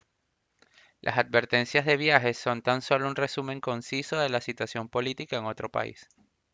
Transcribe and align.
las 1.01 1.19
advertencias 1.19 1.85
de 1.85 1.95
viaje 1.95 2.33
son 2.33 2.63
tan 2.63 2.81
solo 2.81 3.07
un 3.07 3.15
resumen 3.15 3.61
conciso 3.61 4.17
de 4.17 4.29
la 4.29 4.41
situación 4.41 4.89
política 4.89 5.37
en 5.37 5.45
otro 5.45 5.69
país 5.69 6.09